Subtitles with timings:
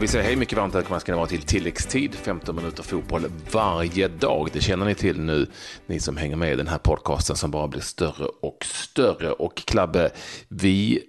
[0.00, 3.22] vi säga hej mycket varmt välkomna ska ni vara till tilläggstid, 15 minuter fotboll
[3.52, 4.48] varje dag.
[4.52, 5.46] Det känner ni till nu,
[5.86, 9.32] ni som hänger med i den här podcasten som bara blir större och större.
[9.32, 10.10] Och Klabbe,
[10.48, 11.02] vi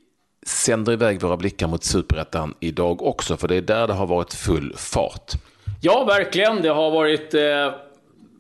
[0.45, 4.33] sänder iväg våra blickar mot superettan idag också, för det är där det har varit
[4.33, 5.31] full fart.
[5.81, 6.61] Ja, verkligen.
[6.61, 7.73] Det har varit eh,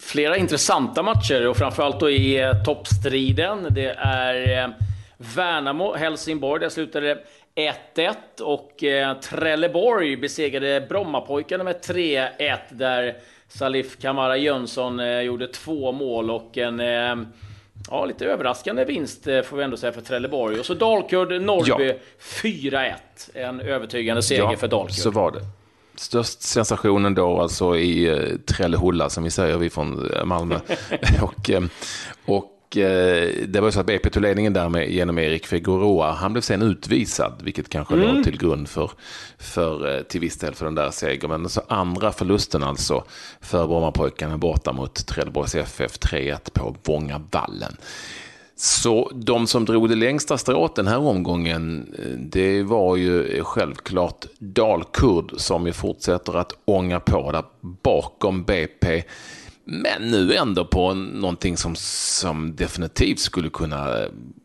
[0.01, 3.67] flera intressanta matcher och framförallt då i eh, toppstriden.
[3.69, 4.69] Det är eh,
[5.35, 6.59] Värnamo-Helsingborg.
[6.59, 7.17] Där slutade
[7.95, 13.17] 1-1 och eh, Trelleborg besegrade Brommapojkarna med 3-1 där
[13.47, 17.25] Salif Kamara Jönsson eh, gjorde två mål och en eh,
[17.89, 20.59] ja, lite överraskande vinst får vi ändå säga för Trelleborg.
[20.59, 21.93] Och så Dalkurd Norrby ja.
[22.19, 22.93] 4-1.
[23.33, 24.95] En övertygande seger ja, för Dalkurd.
[24.95, 25.41] så var det.
[25.95, 30.59] Störst sensationen då alltså i eh, Trellehulla som vi säger, vi från Malmö.
[31.21, 31.61] och, eh,
[32.71, 36.11] och Eh, det var ju så att BP tog ledningen där med, genom Erik Figueroa.
[36.11, 38.15] Han blev sen utvisad, vilket kanske mm.
[38.15, 38.91] låg till grund för,
[39.37, 41.29] för, eh, till viss del för den där segern.
[41.29, 43.03] Men så andra förlusten alltså
[43.41, 47.75] för Brommapojkarna borta mot Trelleborgs FF 3-1 på Vångavallen.
[48.55, 54.25] Så de som drog det längsta strået den här omgången, eh, det var ju självklart
[54.39, 59.03] Dalkurd som ju fortsätter att ånga på där bakom BP.
[59.63, 63.97] Men nu ändå på någonting som, som definitivt skulle kunna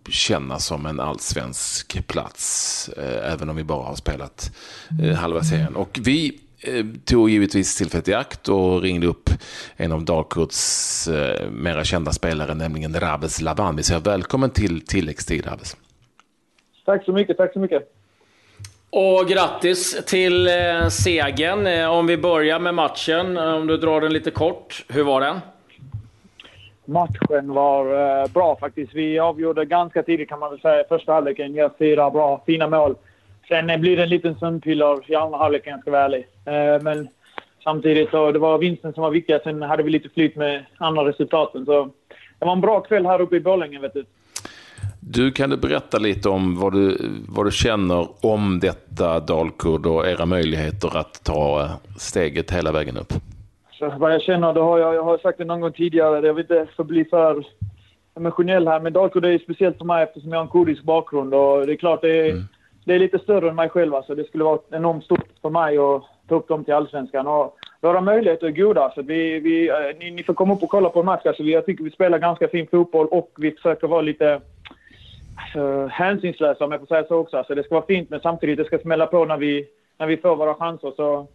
[0.08, 2.88] kännas som en allsvensk plats.
[2.88, 4.56] Eh, även om vi bara har spelat
[5.02, 5.76] eh, halva serien.
[5.76, 9.30] Och vi eh, tog givetvis tillfället i akt och ringde upp
[9.76, 13.76] en av Dalkurds eh, mera kända spelare, nämligen Raves Lavan.
[13.76, 15.76] Vi säger välkommen till tilläggstid, Raves.
[16.84, 17.95] Tack så mycket, tack så mycket.
[18.98, 21.66] Och grattis till eh, segern.
[21.66, 24.84] Eh, om vi börjar med matchen, eh, om du drar den lite kort.
[24.88, 25.40] Hur var den?
[26.84, 27.84] Matchen var
[28.22, 28.94] eh, bra faktiskt.
[28.94, 30.84] Vi avgjorde ganska tidigt kan man väl säga.
[30.88, 32.94] Första halvleken gör fyra bra, fina mål.
[33.48, 36.26] Sen eh, blir det en liten sömnpiller i andra halvleken, jag ska vara ärlig.
[36.44, 37.08] Eh, men
[37.64, 39.40] samtidigt så det var vinsten som var viktig.
[39.44, 41.64] Sen hade vi lite flyt med andra resultaten.
[41.64, 41.90] Så
[42.38, 44.04] det var en bra kväll här uppe i Borlänge, vet du.
[45.08, 50.06] Du, kan du berätta lite om vad du, vad du känner om detta Dalkurd och
[50.06, 51.68] era möjligheter att ta
[51.98, 53.12] steget hela vägen upp?
[53.78, 56.34] Så vad jag känner, det har jag, jag har sagt det någon gång tidigare, jag
[56.34, 57.44] vill inte få bli för
[58.16, 61.66] emotionell här, men Dalkurd är speciellt för mig eftersom jag har en kurdisk bakgrund och
[61.66, 62.44] det är klart det är, mm.
[62.84, 64.14] det är lite större än mig själv alltså.
[64.14, 67.26] Det skulle vara enormt stort för mig att ta upp dem till Allsvenskan.
[67.26, 68.92] Och våra möjligheter är goda.
[68.94, 71.26] Så vi, vi, eh, ni, ni får komma upp och kolla på en match.
[71.26, 74.40] Alltså, jag tycker vi spelar ganska fin fotboll och vi försöker vara lite
[75.56, 77.36] uh, hänsynslösa om jag får säga så också.
[77.36, 79.66] Alltså, det ska vara fint men samtidigt det ska smälla på när vi,
[79.98, 80.92] när vi får våra chanser.
[80.96, 81.28] Så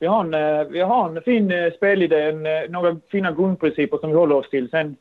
[0.00, 3.98] vi har en, eh, vi har en fin eh, spelidé, en, eh, några fina grundprinciper
[3.98, 4.70] som vi håller oss till.
[4.70, 4.96] Sen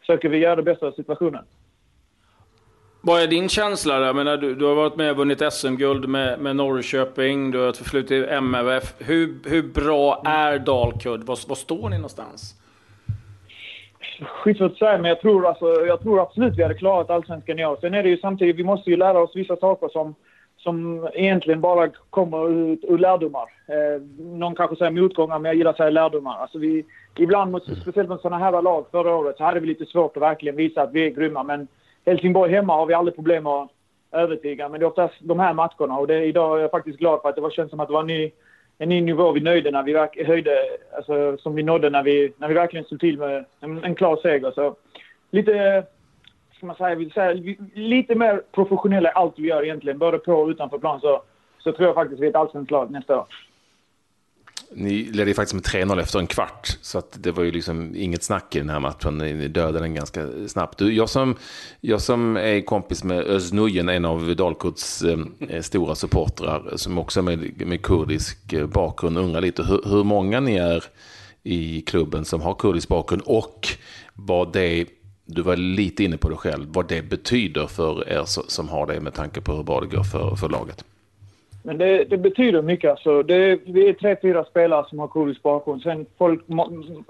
[0.00, 1.44] försöker vi göra det bästa av situationen.
[3.00, 4.12] Vad är din känsla där?
[4.12, 7.76] menar, du, du har varit med och vunnit SM-guld med, med Norrköping, du har ett
[7.76, 8.94] förflutet i MFF.
[8.98, 11.22] Hur, hur bra är Dalkurd?
[11.22, 12.54] Var, var står ni någonstans?
[14.24, 17.66] Skitsvårt att säga, men jag tror, alltså, jag tror absolut vi hade klarat allsvenskan i
[17.66, 17.78] år.
[17.80, 20.14] Sen är det ju samtidigt, vi måste ju lära oss vissa saker som,
[20.56, 23.48] som egentligen bara kommer ut ur lärdomar.
[23.68, 26.36] Eh, någon kanske säger motgångar, men jag gillar att säga lärdomar.
[26.38, 26.84] Alltså vi,
[27.18, 30.22] ibland, mot, speciellt mot sådana här lag förra året, så hade vi lite svårt att
[30.22, 31.42] verkligen visa att vi är grymma.
[31.42, 31.68] Men
[32.06, 33.70] Helsingborg hemma har vi aldrig problem att
[34.12, 34.68] övertyga.
[34.68, 37.28] Men det är oftast de här matcherna och det, idag är jag faktiskt glad för
[37.28, 38.30] att det var, känns som att det var en ny
[38.78, 40.58] en ny nivå vi nöjde när vi höjde,
[40.96, 44.16] alltså, som vi nådde när vi, när vi verkligen stod till med en, en klar
[44.22, 44.50] seger.
[44.50, 44.76] Så
[45.30, 45.84] lite,
[46.56, 50.48] ska man säga, säga, lite mer professionella i allt vi gör egentligen, både på och
[50.48, 51.00] utanför plan.
[51.00, 51.22] Så,
[51.58, 53.26] så tror jag faktiskt vi är ett allsvenskt lag nästa år.
[54.74, 56.78] Ni ledde ju faktiskt med 3-0 efter en kvart.
[56.82, 59.18] Så att det var ju liksom inget snack i den här matchen.
[59.18, 60.78] Ni dödade den ganska snabbt.
[60.78, 61.36] Du, jag, som,
[61.80, 67.24] jag som är kompis med Öznujen, en av Dalkurds eh, stora supportrar, som också är
[67.24, 70.84] med, med kurdisk eh, bakgrund, undrar lite hur, hur många ni är
[71.42, 73.68] i klubben som har kurdisk bakgrund och
[74.14, 74.86] vad det
[75.26, 79.00] du var lite inne på det själv, vad det betyder för er som har det
[79.00, 80.84] med tanke på hur bra det går för, för laget.
[81.66, 82.90] Men det, det, betyder mycket.
[82.90, 83.22] Alltså.
[83.22, 85.82] Det, vi är tre, fyra spelare som har kurdisk bakgrund.
[85.82, 86.40] Sen folk,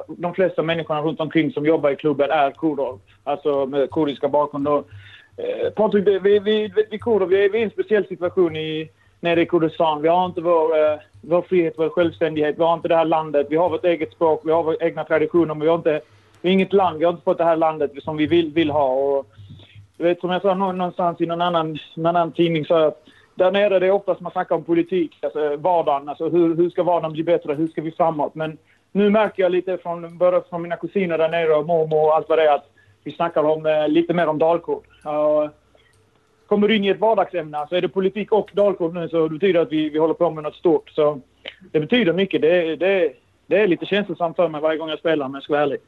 [0.08, 2.99] de flesta människorna runt omkring som jobbar i klubben är kurder.
[3.25, 4.69] Alltså med kurdiska bakgrund.
[4.69, 4.88] Och,
[5.37, 8.91] eh, Patrik, vi, vi, vi, kurder, vi är, vi är i en speciell situation i,
[9.20, 10.03] nere i Kurdistan.
[10.03, 12.59] Vi har inte vår, eh, vår frihet, vår självständighet.
[12.59, 13.47] Vi har inte det här landet.
[13.50, 15.55] Vi har vårt eget språk, vi har våra egna traditioner.
[15.55, 16.00] Men vi har inte,
[16.43, 16.99] vi är inget land.
[16.99, 18.88] Vi har inte fått det här landet som vi vill, vill ha.
[18.88, 19.26] Och,
[19.97, 23.02] du vet, som jag sa någonstans i någon annan, någon annan tidning, så att
[23.37, 26.09] där nere det är oftast man snackar om politik, alltså eh, vardagen.
[26.09, 27.55] Alltså hur, hur ska vardagen bli bättre?
[27.55, 28.35] Hur ska vi framåt?
[28.35, 28.59] Men
[28.93, 32.29] nu märker jag lite från, både från mina kusiner där nere och mormor och allt
[32.29, 32.71] vad det är att
[33.05, 34.85] vi snackar om, eh, lite mer om dalkort.
[35.06, 35.50] Uh,
[36.47, 39.35] kommer du in i ett vardagsämne, så är det politik och dalkort nu så det
[39.35, 40.91] betyder att vi, vi håller på med något stort.
[40.91, 41.21] Så
[41.73, 42.43] det betyder mycket.
[42.43, 43.12] Det, det,
[43.47, 45.79] det är lite känslosamt för mig varje gång jag spelar om jag ska vara ärlig.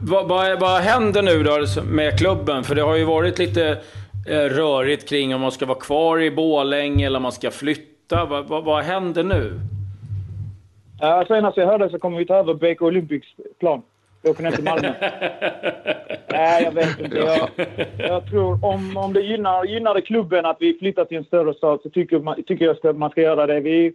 [0.00, 2.64] Vad, vad, vad händer nu då med klubben?
[2.64, 3.78] För det har ju varit lite
[4.26, 8.24] rörigt kring om man ska vara kvar i Bålänge eller om man ska flytta.
[8.24, 9.60] Vad, vad, vad händer nu?
[11.00, 13.28] Ja, senast jag hörde så kommer vi ta över BK Olympics
[13.60, 13.82] plan.
[14.22, 14.92] Vi åker ner till Malmö.
[16.30, 17.16] Nej, jag vet inte.
[17.16, 17.48] Jag,
[17.98, 21.80] jag tror om, om det gynnar, gynnar klubben att vi flyttar till en större stad
[21.82, 23.60] så tycker, man, tycker jag att man ska göra det.
[23.60, 23.92] Vi,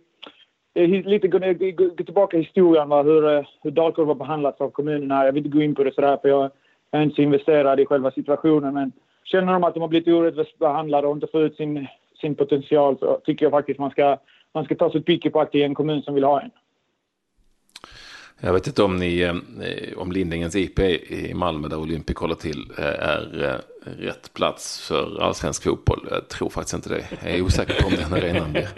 [1.05, 5.25] lite gå tillbaka i historien va, hur, hur Dalkurd var behandlat av kommunerna.
[5.25, 6.51] Jag vill inte gå in på det sådär för jag
[6.91, 8.73] är inte så investerad i själva situationen.
[8.73, 8.91] Men
[9.23, 11.87] känner de att de har blivit orättvist behandlade och inte får ut sin,
[12.21, 14.17] sin potential så tycker jag faktiskt man ska,
[14.53, 16.51] man ska ta sitt på att det är en kommun som vill ha en.
[18.43, 19.35] Jag vet inte om, ni, eh,
[19.97, 25.21] om Lindängens IP i Malmö där Olympic håller till eh, är eh, rätt plats för
[25.21, 26.07] allsvensk fotboll.
[26.11, 27.05] Jag tror faktiskt inte det.
[27.23, 28.69] Jag är osäker på om den arenan blir,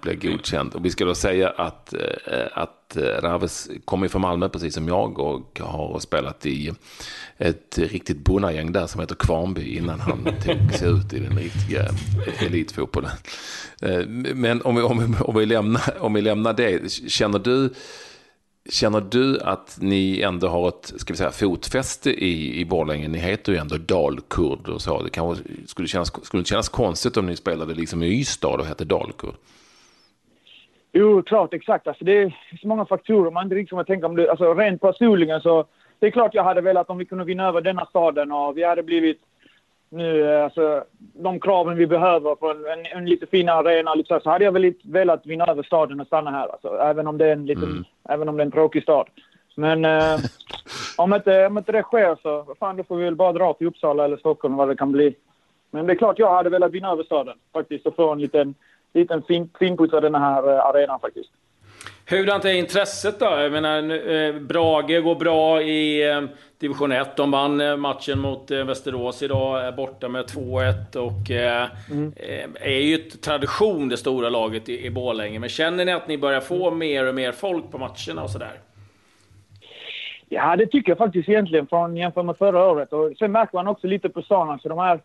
[0.00, 0.74] blir godkänd.
[0.74, 1.94] Och vi ska då säga att,
[2.52, 6.72] att Raves kommer från Malmö precis som jag och har spelat i
[7.38, 11.88] ett riktigt bonnagäng där som heter Kvarnby innan han tog sig ut i den riktiga
[12.46, 13.10] elitfotbollen.
[14.34, 17.70] Men om vi, om vi, om vi, lämnar, om vi lämnar det, känner du
[18.70, 23.08] Känner du att ni ändå har ett ska vi säga, fotfäste i, i Borlänge?
[23.08, 25.02] Ni heter ju ändå Dalkurd och så.
[25.02, 28.66] Det kanske skulle, kännas, skulle det kännas konstigt om ni spelade liksom i Ystad och
[28.66, 29.34] hette Dalkurd?
[30.92, 31.86] Jo, klart, exakt.
[31.86, 34.30] Alltså, det är så många faktorer man inte riktigt tänka om det.
[34.30, 35.64] Alltså, rent personligen så...
[35.98, 38.64] Det är klart jag hade velat om vi kunde vinna över denna staden och vi
[38.64, 39.20] hade blivit
[39.94, 44.20] nu, eh, alltså, de kraven vi behöver för en, en, en lite finare arena, liksom,
[44.20, 46.48] så hade jag väl velat vinna över staden och stanna här.
[46.48, 47.84] Alltså, även, om det är en liten, mm.
[48.08, 49.08] även om det är en tråkig stad.
[49.54, 50.18] Men eh,
[50.96, 53.66] om, inte, om inte det sker så fan, då får vi väl bara dra till
[53.66, 55.16] Uppsala eller Stockholm vad det kan bli.
[55.70, 58.54] Men det är klart jag hade velat vinna över staden faktiskt och få en liten,
[58.92, 61.30] liten fin, finputsad den här eh, arenan faktiskt.
[62.06, 63.24] Hurdant är intresset då?
[63.24, 66.22] Jag menar, eh, Brage går bra i eh,
[66.58, 67.16] division 1.
[67.16, 71.30] De vann eh, matchen mot Västerås idag, är borta med 2-1 och
[71.90, 72.12] mm.
[72.60, 75.38] är ju ett tradition, det stora laget i, Borlänge.
[75.38, 78.52] Men känner ni att ni börjar få mer och mer folk på matcherna och sådär?
[80.28, 82.92] Ja, det tycker jag faktiskt egentligen från jämfört med förra året.
[82.92, 85.00] Och sen märker man också lite på stan, alltså de här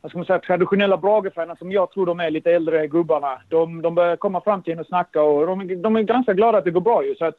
[0.00, 3.42] vad ska man säga, traditionella Brage-fanen som jag tror de är lite äldre gubbarna.
[3.48, 6.58] De, de börjar komma fram till en och snacka och de, de är ganska glada
[6.58, 7.14] att det går bra ju.
[7.14, 7.36] Så att,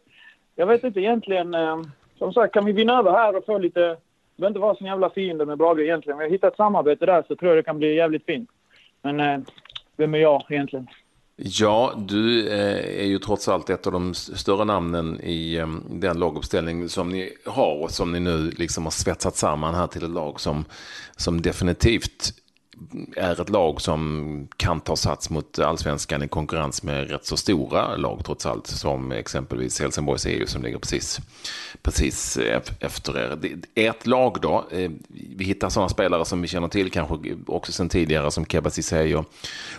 [0.56, 1.54] jag vet inte egentligen.
[1.54, 1.82] Eh,
[2.18, 3.80] som sagt, kan vi vinna över här och få lite...
[3.80, 6.18] Det behöver inte vara så jävla fiender med Brage egentligen.
[6.18, 8.50] Vi har hittat samarbete där så tror jag det kan bli jävligt fint.
[9.02, 9.40] Men eh,
[9.98, 10.88] vem är jag egentligen?
[11.36, 16.20] Ja, du eh, är ju trots allt ett av de större namnen i eh, den
[16.20, 20.10] laguppställning som ni har och som ni nu liksom har svetsat samman här till ett
[20.10, 20.66] lag som,
[21.18, 22.41] som definitivt
[23.16, 27.96] är ett lag som kan ta sats mot allsvenskan i konkurrens med rätt så stora
[27.96, 28.68] lag trots allt.
[28.68, 31.20] Som exempelvis Helsingborgs EU som ligger precis,
[31.82, 32.38] precis
[32.80, 33.38] efter er.
[33.76, 34.64] Ert lag då?
[34.72, 34.92] Eh,
[35.38, 37.16] vi hittar sådana spelare som vi känner till kanske
[37.48, 39.26] också sedan tidigare som Keba Ceesay och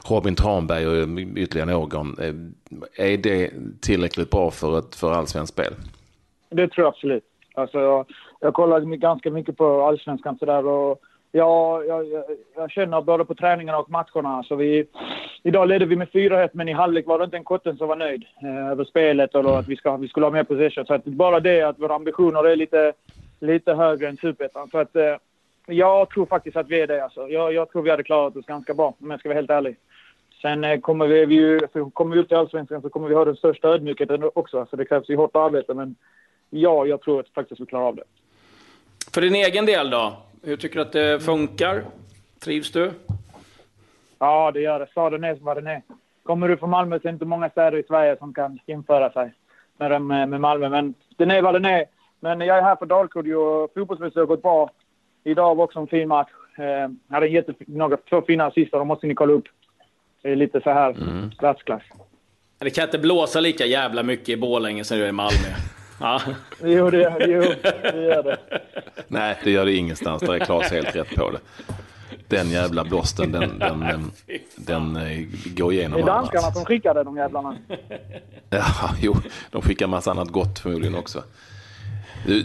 [0.04, 2.18] Robin Tranberg och ytterligare någon.
[2.18, 2.34] Eh,
[3.06, 3.50] är det
[3.80, 5.74] tillräckligt bra för, ett, för allsvenskt spel?
[6.50, 7.24] Det tror jag absolut.
[7.54, 8.06] Alltså, jag,
[8.40, 11.00] jag kollar ganska mycket på allsvenskan sådär och
[11.34, 12.24] Ja, jag, jag,
[12.56, 14.42] jag, känner både på träningarna och matcherna.
[14.42, 14.86] Så vi,
[15.42, 17.96] idag ledde vi med 4-1, men i halvlek var det inte en kotten som var
[17.96, 20.86] nöjd eh, över spelet och att vi, ska, vi skulle ha mer possession.
[20.86, 22.92] Så att bara det att våra ambitioner är lite,
[23.40, 24.70] lite högre än superettan.
[24.70, 25.16] Så att eh,
[25.66, 27.04] jag tror faktiskt att vi är det.
[27.04, 27.28] Alltså.
[27.28, 29.76] Jag, jag tror vi hade klarat oss ganska bra, om jag ska vara helt ärlig.
[30.42, 31.60] Sen eh, kommer vi, vi,
[31.92, 34.66] kommer vi upp till Allsvenskan så kommer vi ha den största ödmjukheten också.
[34.70, 35.96] Så det krävs ju hårt arbete, men
[36.50, 38.04] ja, jag tror att faktiskt vi klarar av det.
[39.14, 40.21] För din egen del då?
[40.44, 41.84] Hur tycker du att det funkar?
[42.40, 42.90] Trivs du?
[44.18, 44.86] Ja, det gör det.
[44.90, 45.82] Staden är vad den är.
[46.22, 49.12] Kommer du från Malmö så är det inte många städer i Sverige som kan jämföra
[49.12, 49.34] sig
[49.78, 50.68] med, med Malmö.
[50.68, 51.84] Men den är vad den är.
[52.20, 54.70] Men jag är här för Dalkurd och fotbollsmässigt har gått bra.
[55.24, 56.30] Idag var också en fin match.
[56.58, 59.44] Eh, hade en jätte, några, två fina assist de måste ni kolla upp.
[60.22, 61.30] Det är lite så här mm.
[61.40, 61.82] världsklass.
[62.58, 65.48] Det kan inte blåsa lika jävla mycket i Borlänge som det gör i Malmö.
[66.02, 66.20] Ja.
[66.64, 67.42] Jo, det, jo,
[67.82, 68.36] det gör det.
[69.08, 70.22] Nej, det gör det ingenstans.
[70.22, 71.38] Där är Claes helt rätt på det.
[72.28, 74.10] Den jävla blåsten, den, den, den,
[74.56, 75.96] den eh, går igenom.
[75.96, 77.56] Det är danskarna som skickade de jävlarna.
[78.50, 79.16] Ja, jo,
[79.50, 81.22] de skickar massa annat gott förmodligen också.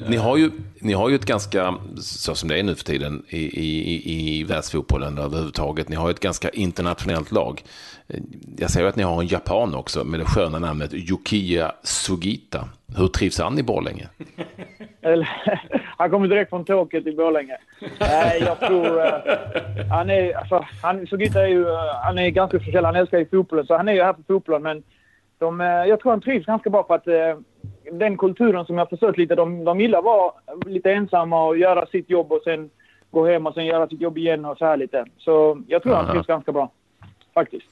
[0.08, 3.24] Ni har, ju, ni har ju ett ganska, så som det är nu för tiden
[3.30, 7.64] i, i, i världsfotbollen överhuvudtaget, ni har ett ganska internationellt lag.
[8.58, 12.70] Jag säger att ni har en japan också med det sköna namnet Yukiya Sugita.
[12.98, 14.08] Hur trivs han i Borlänge?
[15.98, 17.58] han kommer direkt från tåket i Borlänge.
[18.00, 19.06] Nej, jag tror...
[19.06, 20.38] Eh, han är...
[20.38, 21.70] Alltså, han, Sugita är ju...
[21.70, 22.86] Eh, han är ganska speciell.
[22.86, 24.64] Han älskar ju fotbollen, så han är ju här för fotbollen.
[24.64, 24.84] Men
[25.38, 27.38] de, eh, jag tror han trivs ganska bra för att
[27.92, 30.32] den kulturen som jag försökt lite, de, de gillar att vara
[30.66, 32.70] lite ensamma och göra sitt jobb och sen
[33.12, 35.06] gå hem och sen göra sitt jobb igen och så här lite.
[35.18, 36.72] Så jag tror han trivs ganska bra.
[37.34, 37.66] Faktiskt.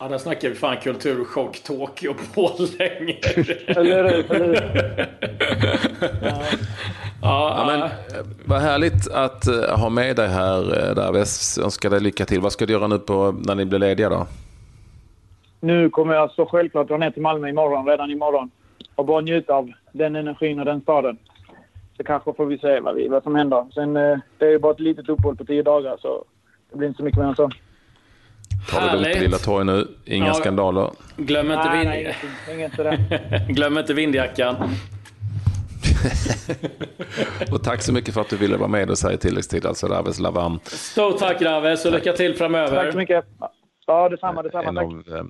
[0.00, 3.16] Ja, där snackar vi fan kulturchock Tokyo på länge.
[3.66, 4.30] Eller hur?
[4.34, 5.06] Eller hur?
[6.22, 6.42] Ja,
[7.22, 7.86] Ja, men, ja.
[7.86, 11.58] eh, vad härligt att eh, ha med dig här, eh, Daves.
[11.58, 12.40] Önskar dig lycka till.
[12.40, 14.26] Vad ska du göra nu på, när ni blir lediga då?
[15.60, 18.50] Nu kommer jag så självklart dra ner till Malmö imorgon, redan imorgon.
[18.96, 21.18] Och bara njuta av den energin och den staden.
[21.96, 23.66] Så kanske får vi se vad, vi, vad som händer.
[23.74, 26.24] Sen, eh, det är ju bara ett litet uppehåll på tio dagar så
[26.70, 27.50] det blir inte så mycket mer än så.
[28.70, 29.22] Ta det lugnt på.
[29.22, 29.86] Lilla Torg nu.
[30.04, 30.34] Inga Ja.
[30.34, 30.90] skandaler.
[31.16, 31.88] Glöm inte, Nej, vind...
[31.88, 32.16] nej.
[32.54, 32.72] Inget.
[33.56, 34.56] Glöm inte vindjackan.
[37.52, 39.66] Och tack så mycket för att du ville vara med och säga tilläggstid.
[39.66, 40.60] Alltså Daves Lavam.
[40.64, 42.82] Stort tack Raves och lycka till framöver.
[42.84, 43.24] Tack så mycket.
[43.86, 44.68] Ja, detsamma, detsamma.
[44.68, 44.84] En Tack.
[44.84, 45.24] av, eh,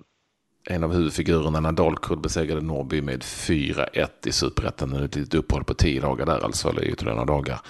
[0.67, 5.05] en av huvudfigurerna när Dalkurd besegrade Norrby med 4-1 i Superettan.
[5.05, 7.61] Ett litet uppehåll på 10 dagar där alltså, eller ytterligare några dagar.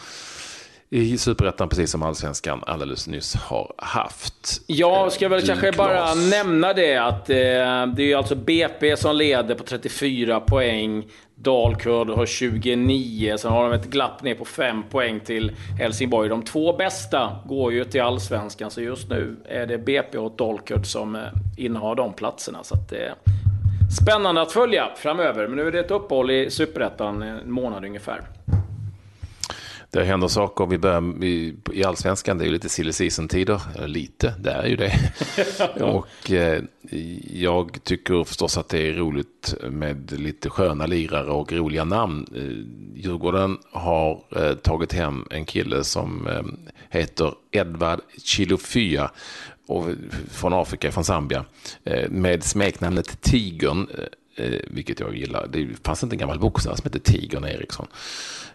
[0.90, 4.62] I Superettan, precis som Allsvenskan alldeles nyss har haft.
[4.66, 7.36] Jag ska väl Du, kanske bara nämna det att eh,
[7.96, 11.06] det är alltså BP som leder på 34 poäng.
[11.34, 16.28] Dalkurd har 29, sen har de ett glapp ner på 5 poäng till Helsingborg.
[16.28, 20.86] De två bästa går ju till Allsvenskan, så just nu är det BP och Dalkurd
[20.86, 21.22] som eh,
[21.56, 22.64] innehar de platserna.
[22.64, 22.98] Så att, eh,
[24.02, 28.20] spännande att följa framöver, men nu är det ett uppehåll i Superettan, en månad ungefär.
[29.96, 30.66] Det händer saker.
[30.66, 33.60] Vi börjar i, i allsvenskan, det är ju lite silly season-tider.
[33.86, 34.92] Lite, det är ju det.
[35.80, 36.62] och eh,
[37.32, 42.26] jag tycker förstås att det är roligt med lite sköna lirare och roliga namn.
[42.36, 46.42] Eh, Djurgården har eh, tagit hem en kille som eh,
[46.90, 49.10] heter Edvard Chilufya
[49.66, 49.86] och
[50.30, 51.44] från Afrika, från Zambia,
[51.84, 53.86] eh, med smeknamnet Tigern.
[54.38, 55.46] Eh, vilket jag gillar.
[55.46, 57.86] Det fanns inte en gammal boxare som hette Tigern Eriksson.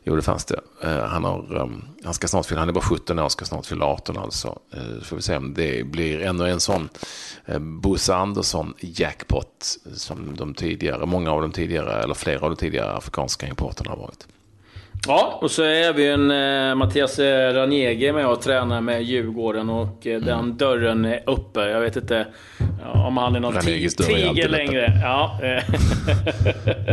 [0.03, 0.60] Jo, det fanns det.
[0.84, 3.65] Eh, han, har, um, han ska snart fylla, han är bara 17 år, ska snart
[3.65, 4.60] fylla 18 alltså.
[4.77, 6.89] Uh, får vi se om det blir ännu en sån
[7.50, 12.55] uh, Bosse Andersson jackpot som de tidigare, många av de tidigare, eller flera av de
[12.55, 14.27] tidigare afrikanska importerna har varit.
[15.08, 19.70] Ja, och så är vi en eh, Mattias eh, Ranege med och tränar med Djurgården
[19.70, 21.60] och eh, den dörren är uppe.
[21.60, 22.27] Jag vet inte
[22.93, 25.00] om han är någon tiger längre.
[25.03, 25.39] Ja,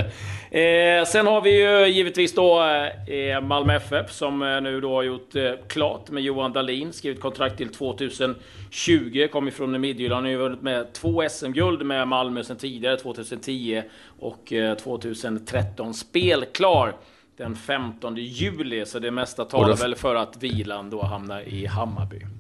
[0.51, 0.99] eh.
[0.99, 2.63] eh, sen har vi ju givetvis då
[3.07, 6.93] eh, Malmö FF som eh, nu då har gjort eh, klart med Johan Dahlin.
[6.93, 9.29] Skrivit kontrakt till 2020.
[9.33, 10.27] Kommer från Midtjylland.
[10.27, 13.83] Har ju vunnit med två SM-guld med Malmö sedan tidigare, 2010
[14.19, 15.95] och eh, 2013.
[15.95, 16.95] Spelklar
[17.37, 21.67] den 15 juli, så det mesta talar Och väl för att vilan då hamnar i
[21.67, 22.38] Hammarby.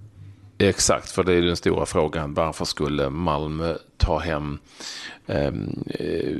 [0.58, 2.34] Exakt, för det är den stora frågan.
[2.34, 4.58] Varför skulle Malmö ta hem
[5.26, 6.36] ehm, eh,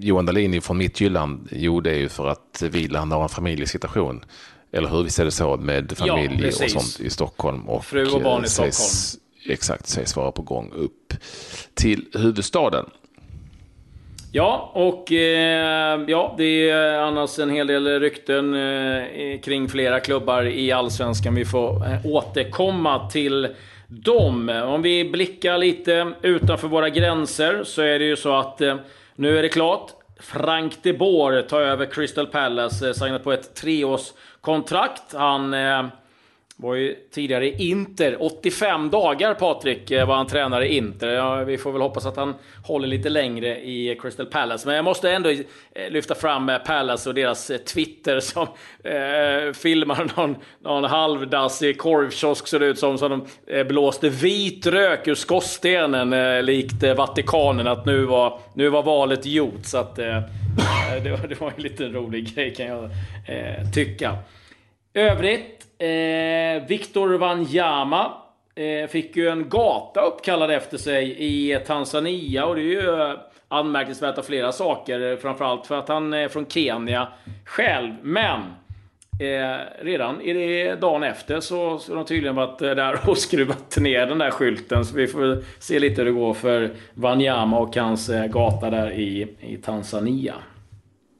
[0.00, 1.48] Johan Dahlin från Midtjylland?
[1.52, 4.24] Jo, det är ju för att Wieland har en familjesituation.
[4.72, 5.02] Eller hur?
[5.02, 6.72] Visst är det så med familj och precis.
[6.72, 7.68] sånt i Stockholm.
[7.68, 11.14] Och Fru och barn i eh, sägs- Exakt, sägs vara på gång upp
[11.74, 12.84] till huvudstaden.
[14.32, 20.46] Ja, och eh, ja, det är annars en hel del rykten eh, kring flera klubbar
[20.46, 21.34] i Allsvenskan.
[21.34, 23.48] Vi får eh, återkomma till
[23.86, 24.48] dem.
[24.48, 28.76] Om vi blickar lite utanför våra gränser så är det ju så att eh,
[29.14, 29.90] nu är det klart.
[30.20, 35.14] Frank de Boer tar över Crystal Palace, eh, signat på ett treårskontrakt.
[35.14, 35.86] Han eh,
[36.60, 38.22] var ju tidigare i Inter.
[38.22, 41.08] 85 dagar Patrik eh, var han tränare i Inter.
[41.08, 42.34] Ja, vi får väl hoppas att han
[42.64, 44.66] håller lite längre i eh, Crystal Palace.
[44.66, 48.46] Men jag måste ändå eh, lyfta fram Palace och deras Twitter som
[48.84, 52.98] eh, filmar någon, någon halvdassig korvkiosk ser det ut som.
[52.98, 57.66] Som de blåste vit rök ur skorstenen eh, likt eh, Vatikanen.
[57.66, 59.64] Att nu var, nu var valet gjort.
[59.64, 60.06] Så att, eh,
[61.02, 62.84] det, var, det var en liten rolig grej kan jag
[63.26, 64.16] eh, tycka.
[64.94, 68.12] Övrigt, eh, Victor Wanyama
[68.54, 73.14] eh, fick ju en gata uppkallad efter sig i Tanzania och det är ju eh,
[73.48, 75.10] anmärkningsvärt av flera saker.
[75.10, 77.08] Eh, framförallt för att han eh, är från Kenya
[77.44, 77.94] själv.
[78.02, 78.40] Men
[79.20, 83.76] eh, redan är det dagen efter så så har de tydligen varit där och skruvat
[83.76, 84.84] ner den där skylten.
[84.84, 89.36] Så vi får se lite hur det går för Wanyama och hans gata där i,
[89.40, 90.34] i Tanzania.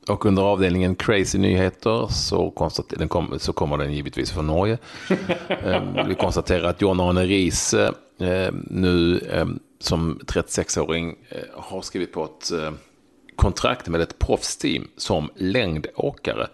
[0.09, 4.79] Och under avdelningen Crazy Nyheter så, konstater- den kom, så kommer den givetvis från Norge.
[5.65, 9.47] Eh, Vi konstaterar att John Arne Riise eh, nu eh,
[9.81, 12.73] som 36-åring eh, har skrivit på ett eh,
[13.37, 16.47] kontrakt med ett proffsteam som längdåkare.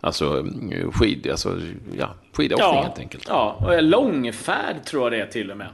[0.00, 0.38] Alltså
[0.72, 1.60] eh, skid, alltså,
[1.98, 3.24] ja, skidåkning helt enkelt.
[3.28, 5.68] Ja, och långfärd tror jag det är till och med.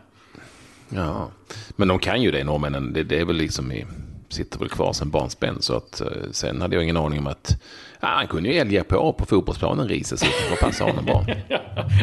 [0.88, 1.30] Ja.
[1.76, 3.86] Men de kan ju det norrmännen, det, det är väl liksom i
[4.28, 5.62] sitter väl kvar sen barnsben.
[5.62, 7.62] Så att, sen hade jag ingen aning om att
[8.00, 11.24] ja, han kunde ju älga på på fotbollsplanen, Riise, så det får passa honom bra.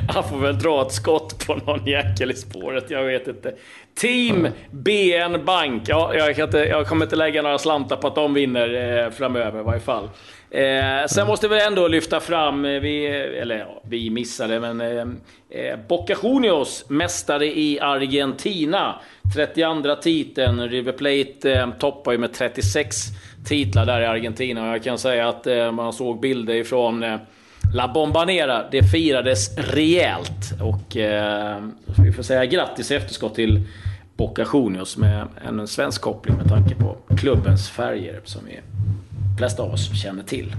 [0.10, 3.55] han får väl dra ett skott på någon jäkel i spåret, jag vet inte.
[3.96, 5.84] Team BN Bank.
[5.88, 9.60] Ja, jag, inte, jag kommer inte lägga några slantar på att de vinner eh, framöver
[9.60, 10.10] i varje fall.
[10.56, 13.06] Eh, sen måste vi ändå lyfta fram, eh, vi,
[13.42, 15.08] eller ja, vi missade, men eh,
[15.50, 19.00] eh, Boca Juniors, mästare i Argentina.
[19.36, 20.70] 32 titeln.
[20.70, 22.98] River Plate eh, toppar ju med 36
[23.46, 24.62] titlar där i Argentina.
[24.62, 27.18] Och jag kan säga att eh, man såg bilder ifrån eh,
[27.74, 28.70] La Bombanera.
[28.72, 30.62] Det firades rejält.
[30.62, 31.64] Och eh,
[32.04, 33.62] vi får säga grattis i efterskott till
[34.18, 38.75] Boca Juniors med en svensk koppling med tanke på klubbens färger som är
[39.38, 40.56] flesta av oss känner till.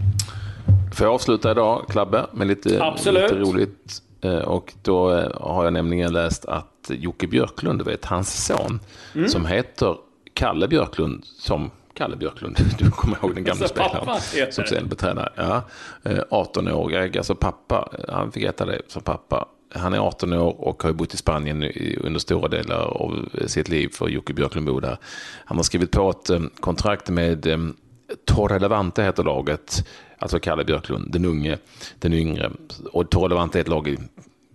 [0.94, 4.02] Får jag avsluta idag, Klabbe, med lite, lite roligt?
[4.20, 8.80] Eh, och då eh, har jag nämligen läst att Jocke Björklund, du vet hans son,
[9.14, 9.28] mm.
[9.28, 9.96] som heter
[10.34, 14.96] Kalle Björklund, som Kalle Björklund, du kommer ihåg den gamla alltså, spelaren som sen blev
[14.96, 15.32] tränare.
[15.36, 15.62] Ja,
[16.30, 19.48] 18 år, alltså pappa, han fick äta det som pappa.
[19.74, 23.88] Han är 18 år och har bott i Spanien under stora delar av sitt liv
[23.92, 24.98] för Jocke Björklund bor där.
[25.44, 27.46] Han har skrivit på ett eh, kontrakt med
[28.24, 31.58] Torre Levante heter laget, alltså Kalle Björklund, den unge,
[31.98, 32.50] den yngre.
[32.92, 33.98] Och Torre Levante är ett lag i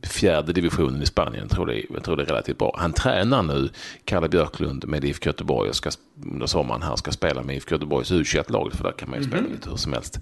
[0.08, 1.50] fjärde divisionen i Spanien.
[1.50, 2.75] Tror, det, jag tror det är relativt bra.
[2.77, 3.70] Han tränar nu,
[4.05, 5.89] Kalle Björklund, med IFK Göteborg och ska
[6.25, 9.39] under sommaren här ska spela med IFK Göteborgs U21-lag, för där kan man ju spela
[9.39, 10.20] mm lite hur som helst.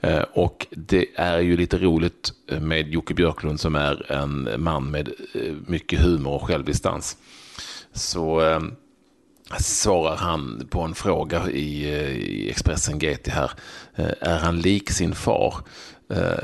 [0.00, 5.08] Eh, och det är ju lite roligt med Jocke Björklund som är en man med
[5.34, 7.16] eh, mycket humor och självdistans.
[7.92, 8.60] Så eh,
[9.58, 13.50] svarar han på en fråga i, i Expressen GT här.
[14.20, 15.54] Är han lik sin far?
[16.12, 16.38] Uh,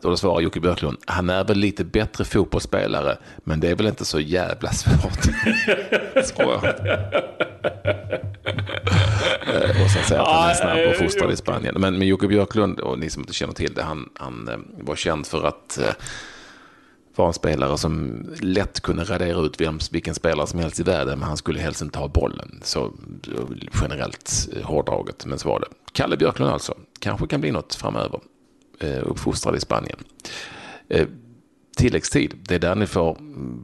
[0.00, 4.04] då svarar Jocke Björklund, han är väl lite bättre fotbollsspelare, men det är väl inte
[4.04, 5.02] så jävla svårt.
[9.84, 11.74] och sen säger att han är snabb och fostrad i Spanien.
[11.78, 15.26] Men, men Jocke Björklund, och ni som inte känner till det, han, han var känd
[15.26, 15.78] för att
[17.18, 21.18] vara en spelare som lätt kunde radera ut vem, vilken spelare som helst i världen,
[21.18, 22.60] men han skulle helst inte ha bollen.
[22.62, 22.92] Så
[23.82, 25.66] generellt eh, hårdraget, men så var det.
[25.92, 28.20] Kalle Björklund alltså, kanske kan bli något framöver.
[28.80, 29.98] Eh, uppfostrad i Spanien.
[30.88, 31.06] Eh,
[31.76, 33.16] tilläggstid, det är där ni får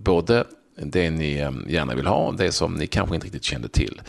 [0.03, 0.45] både
[0.77, 4.03] det ni eh, gärna vill ha och det som ni kanske inte riktigt kände till.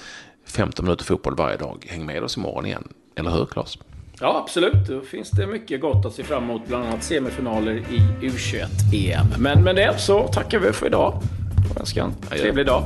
[0.46, 1.86] 15 minuter fotboll varje dag.
[1.90, 2.88] Häng med oss imorgon igen.
[3.16, 3.78] Eller hur, Claes?
[4.20, 4.88] Ja, absolut.
[4.88, 9.28] Då finns det mycket gott att se fram emot, bland annat semifinaler i U21-EM.
[9.38, 11.22] Men med det så tackar vi för idag
[11.70, 12.84] och önskar en trevlig dag.